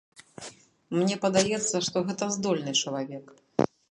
[0.99, 3.25] Мне падаецца, што гэта здольны чалавек.